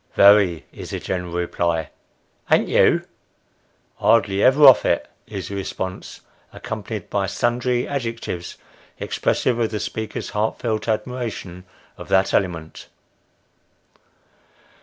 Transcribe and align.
"Very," 0.15 0.65
is 0.71 0.89
the 0.89 0.99
general 0.99 1.33
reply," 1.33 1.91
An't 2.49 2.67
you?"" 2.67 3.05
Hardly 3.99 4.41
ever 4.41 4.65
off 4.65 4.83
it," 4.83 5.07
is 5.27 5.49
the 5.49 5.53
response, 5.55 6.21
accompanied 6.51 7.07
by 7.11 7.27
sundry 7.27 7.87
adjectives, 7.87 8.57
expressive 8.99 9.59
of 9.59 9.69
the 9.69 9.79
speaker's 9.79 10.31
heartfelt 10.31 10.87
admiration 10.87 11.65
of 11.99 12.07
that 12.07 12.33
element. 12.33 12.87